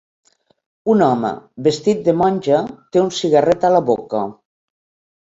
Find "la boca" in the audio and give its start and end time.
3.79-4.27